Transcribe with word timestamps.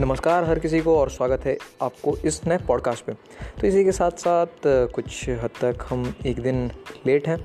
नमस्कार, 0.00 0.44
हर 0.44 0.58
किसी 0.58 0.80
को 0.80 0.96
और 0.98 1.10
स्वागत 1.10 1.44
है 1.44 1.56
आपको 1.82 2.16
इस 2.16 2.40
नए 2.46 2.58
पॉडकास्ट 2.58 3.04
पे। 3.04 3.12
तो 3.60 3.66
इसी 3.66 3.84
के 3.84 3.92
साथ 3.92 4.10
साथ 4.10 4.46
कुछ 4.66 5.28
हद 5.28 5.50
तक 5.60 5.86
हम 5.88 6.14
एक 6.26 6.40
दिन 6.42 6.70
लेट 7.06 7.28
हैं 7.28 7.36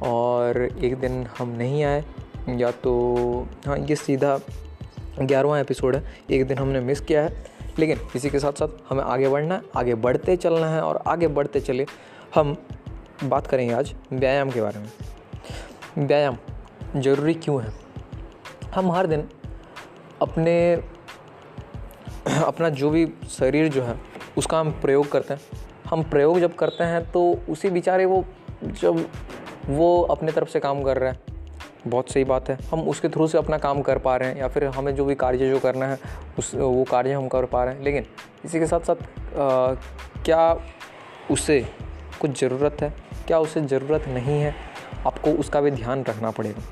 और 0.00 0.58
एक 0.84 0.96
दिन 0.96 1.26
हम 1.38 1.48
नहीं 1.48 1.84
आए। 1.84 2.04
या 2.48 2.70
तो 2.70 2.94
हाँ 3.66 3.78
ये 3.78 3.96
सीधा 3.96 4.38
ग्यारहवा 5.20 5.58
एपिसोड 5.60 5.96
है, 5.96 6.16
एक 6.30 6.46
दिन 6.46 6.58
हमने 6.58 6.80
मिस 6.80 7.00
किया 7.00 7.22
है। 7.22 7.46
लेकिन 7.78 8.00
इसी 8.16 8.30
के 8.30 8.38
साथ 8.38 8.52
साथ 8.52 8.68
हमें 8.90 9.04
आगे 9.04 9.28
बढ़ना 9.28 9.54
है, 9.54 9.62
आगे 9.76 9.94
बढ़ते 9.94 10.36
चलना 10.36 10.70
है 10.70 10.82
और 10.82 11.02
आगे 11.06 11.28
बढ़ते 11.28 11.60
चले 11.60 11.86
हम 12.34 12.56
बात 13.24 13.46
करेंगे 13.46 13.74
आज 13.74 13.94
व्यायाम 14.12 14.50
के 14.50 14.62
बारे 14.62 14.78
में। 14.78 16.06
व्यायाम 16.06 16.36
ज़रूरी 16.96 17.34
क्यों 17.34 17.62
है? 17.62 17.72
हम 18.74 18.92
हर 18.92 19.06
दिन 19.06 19.28
अपने 20.22 20.95
अपना 22.44 22.68
जो 22.68 22.90
भी 22.90 23.12
शरीर 23.30 23.68
जो 23.68 23.82
है 23.82 23.96
उसका 24.38 24.60
हम 24.60 24.70
प्रयोग 24.70 25.10
करते 25.10 25.34
हैं। 25.34 25.40
हम 25.90 26.02
प्रयोग 26.02 26.40
जब 26.40 26.54
करते 26.54 26.84
हैं 26.84 27.10
तो 27.10 27.40
उसी 27.48 27.70
बेचारे 27.70 28.04
वो 28.04 28.24
जब 28.64 29.08
वो 29.66 30.02
अपने 30.02 30.32
तरफ़ 30.32 30.48
से 30.48 30.60
काम 30.60 30.82
कर 30.82 30.98
रहे 30.98 31.10
हैं। 31.10 31.20
बहुत 31.86 32.10
सही 32.12 32.24
बात 32.24 32.48
है। 32.48 32.58
हम 32.72 32.80
उसके 32.80 33.08
थ्रू 33.08 33.26
से 33.26 33.38
अपना 33.38 33.58
काम 33.58 33.82
कर 33.82 33.98
पा 33.98 34.16
रहे 34.16 34.28
हैं 34.28 34.36
या 34.36 34.48
फिर 34.48 34.64
हमें 34.64 34.94
जो 34.94 35.04
भी 35.04 35.14
कार्य 35.14 35.50
जो 35.50 35.58
करना 35.58 35.86
है 35.86 35.98
उस 36.38 36.54
वो 36.54 36.84
कार्य 36.84 37.12
हम 37.12 37.28
कर 37.28 37.44
पा 37.44 37.64
रहे 37.64 37.74
हैं। 37.74 37.82
लेकिन 37.82 38.06
इसी 38.44 38.58
के 38.58 38.66
साथ 38.66 38.80
साथ 38.80 38.94
आ, 38.94 39.74
क्या 40.24 40.58
उसे 41.30 41.68
कुछ 42.20 42.40
ज़रूरत 42.40 42.76
है? 42.80 42.92
क्या 43.26 43.38
उसे 43.38 43.60
ज़रूरत 43.60 44.08
नहीं 44.08 44.40
है? 44.40 44.54
आपको 45.06 45.30
उसका 45.30 45.60
भी 45.60 45.70
ध्यान 45.70 46.04
रखना 46.04 46.30
पड़ेगा। 46.30 46.62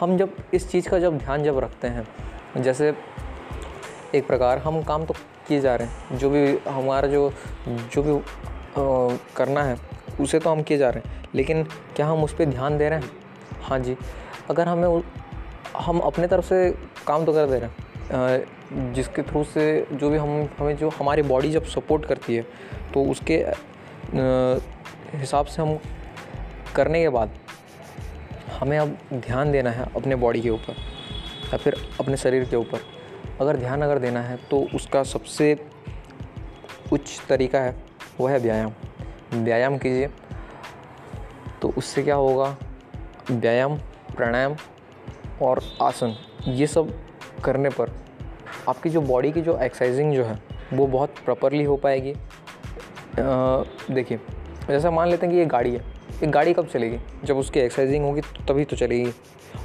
हम 0.00 0.16
जब 0.16 0.36
इस 0.54 0.70
चीज़ 0.70 0.88
का 0.88 0.98
जब 0.98 1.18
ध्यान 1.18 1.44
जब 1.44 1.58
रखते 1.58 1.88
हैं 1.88 2.08
जैसे 2.62 2.94
एक 4.14 4.26
प्रकार 4.26 4.58
हम 4.58 4.82
काम 4.82 5.04
तो 5.04 5.14
किए 5.48 5.60
जा 5.60 5.74
रहे 5.76 5.88
हैं। 5.88 6.18
जो 6.18 6.30
भी 6.30 6.46
हमारा 6.68 7.08
जो 7.08 7.32
जो 7.94 8.02
भी 8.02 8.20
करना 9.36 9.62
है, 9.62 9.76
उसे 10.20 10.38
तो 10.38 10.50
हम 10.50 10.62
किए 10.62 10.78
जा 10.78 10.90
रहे 10.90 11.08
हैं। 11.08 11.28
लेकिन 11.34 11.62
क्या 11.96 12.06
हम 12.06 12.24
उस 12.24 12.34
पर 12.34 12.44
ध्यान 12.44 12.78
दे 12.78 12.88
रहे 12.88 12.98
हैं? 12.98 13.10
हाँ 13.62 13.78
जी। 13.78 13.96
अगर 14.50 14.68
हमें 14.68 15.02
हम 15.76 15.98
अपने 16.00 16.26
तरफ़ 16.26 16.44
से 16.44 16.70
काम 17.06 17.24
तो 17.24 17.32
कर 17.32 17.46
दे 17.46 17.58
रहे 17.58 17.70
हैं 18.12 18.92
जिसके 18.92 19.22
थ्रू 19.22 19.42
से 19.44 19.86
जो 19.92 20.10
भी 20.10 20.18
हम, 20.18 20.48
हमें 20.58 20.76
जो 20.76 20.88
हमारी 20.88 21.22
बॉडी 21.22 21.50
जब 21.50 21.64
सपोर्ट 21.66 22.04
करती 22.06 22.36
है 22.36 22.42
तो 22.94 23.04
उसके 23.04 23.34
हिसाब 25.14 25.46
से 25.46 25.62
हम 25.62 25.78
करने 26.74 27.00
के 27.02 27.08
बाद 27.08 27.30
हमें 28.58 28.78
अब 28.78 28.96
ध्यान 29.14 29.52
देना 29.52 29.70
है 29.70 29.88
अपने 29.96 30.16
बॉडी 30.16 30.40
के 30.40 30.50
ऊपर 30.50 30.76
या 31.44 31.56
फिर 31.56 31.76
अपने 32.00 32.16
शरीर 32.16 32.44
के 32.44 32.56
ऊपर। 32.56 32.80
अगर 33.40 33.56
ध्यान 33.56 33.82
अगर 33.82 33.98
देना 33.98 34.20
है 34.20 34.36
तो 34.50 34.60
उसका 34.74 35.02
सबसे 35.02 35.54
उच्च 36.92 37.20
तरीका 37.28 37.60
है 37.60 37.74
वह 38.20 38.30
है 38.30 38.38
व्यायाम। 38.38 38.72
व्यायाम 39.34 39.76
कीजिए 39.78 40.08
तो 41.62 41.72
उससे 41.78 42.02
क्या 42.02 42.14
होगा? 42.14 42.56
व्यायाम, 43.30 43.76
प्राणायाम 44.16 44.56
और 45.42 45.62
आसन, 45.82 46.16
ये 46.46 46.66
सब 46.66 46.92
करने 47.44 47.68
पर 47.70 47.92
आपकी 48.68 48.90
जो 48.90 49.00
बॉडी 49.00 49.32
की 49.32 49.40
जो 49.40 49.58
एक्सरसाइजिंग 49.58 50.14
जो 50.14 50.24
है, 50.24 50.38
वो 50.72 50.86
बहुत 50.86 51.14
प्रॉपरली 51.24 51.64
हो 51.64 51.76
पाएगी। 51.76 52.14
देखिए, 53.90 54.20
जैसा 54.68 54.90
मान 54.90 55.08
लेते 55.08 55.26
हैं 55.26 55.34
कि 55.34 55.38
ये 55.40 55.46
गाड़ी 55.46 55.74
है 55.74 55.95
एक 56.24 56.30
गाड़ी 56.30 56.52
कब 56.54 56.66
चलेगी? 56.66 56.98
जब 57.24 57.36
उसकी 57.36 57.60
एक्सरसाइजिंग 57.60 58.04
होगी 58.04 58.20
तो 58.20 58.44
तभी 58.44 58.64
तो 58.64 58.76
चलेगी। 58.76 59.12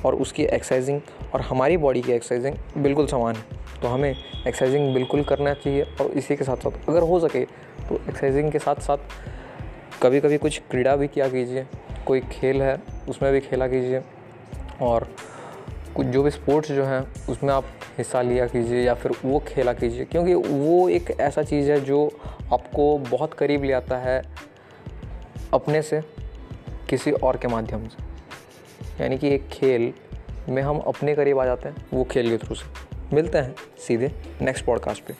और 0.05 0.15
उसकी 0.15 0.43
एक्सरसाइजिंग 0.43 1.01
और 1.33 1.41
हमारी 1.41 1.77
बॉडी 1.77 2.01
की 2.01 2.11
एक्सरसाइजिंग 2.11 2.83
बिल्कुल 2.83 3.07
समान 3.07 3.35
है। 3.35 3.41
तो 3.81 3.87
हमें 3.87 4.15
एक्सरसाइजिंग 4.47 4.93
बिल्कुल 4.93 5.23
करना 5.23 5.53
चाहिए 5.53 5.81
और 5.81 6.11
इसी 6.11 6.35
के 6.35 6.43
साथ 6.43 6.55
साथ 6.55 6.89
अगर 6.89 7.01
हो 7.01 7.19
सके 7.19 7.45
तो 7.89 7.95
एक्सरसाइजिंग 7.95 8.51
के 8.51 8.59
साथ 8.59 8.75
साथ 8.75 8.97
कभी 10.03 10.19
कभी 10.19 10.37
कुछ 10.37 10.61
क्रीड़ा 10.71 10.95
भी 10.95 11.07
किया 11.07 11.27
कीजिए। 11.27 11.67
कोई 12.07 12.19
खेल 12.19 12.61
है, 12.61 12.81
उसमें 13.09 13.31
भी 13.33 13.39
खेला 13.39 13.67
कीजिए। 13.67 14.01
और 14.81 15.07
कुछ 15.95 16.07
जो 16.07 16.23
भी 16.23 16.31
स्पोर्ट्स 16.31 16.71
जो 16.71 16.83
हैं, 16.83 17.27
उसमें 17.29 17.53
आप 17.53 17.65
हिस्सा 17.97 18.21
लिया 18.21 18.47
कीजिए 18.47 18.83
या 18.83 18.93
फिर 18.93 19.11
वो 19.25 19.39
खेला 19.39 19.73
कीजिए। 19.73 20.05
क्योंकि 20.05 20.33
वो 20.33 20.89
एक 20.89 21.17
ऐसा 21.19 21.43
चीज़ 21.43 21.71
है 21.71 21.81
जो 21.81 22.11
आपको 22.53 22.97
बहुत 22.97 23.33
करीब 23.33 23.63
ले 23.63 23.73
आता 23.73 23.97
है 23.97 24.21
अपने 25.53 25.81
से। 25.81 26.20
किसी 26.91 27.11
और 27.11 27.37
के 27.37 27.47
माध्यम 27.47 27.87
से। 27.87 28.03
यानी 29.03 29.17
कि 29.17 29.29
एक 29.29 29.47
खेल 29.47 29.93
में 30.49 30.61
हम 30.61 30.79
अपने 30.79 31.15
करीब 31.15 31.39
आ 31.39 31.45
जाते 31.45 31.69
हैं, 31.69 31.85
वो 31.93 32.03
खेल 32.03 32.29
के 32.29 32.45
थ्रू 32.45 32.55
से। 32.55 32.65
मिलते 33.15 33.37
हैं 33.37 33.55
सीधे 33.87 34.11
नेक्स्ट 34.41 34.65
पॉडकास्ट 34.65 35.03
पे। 35.03 35.13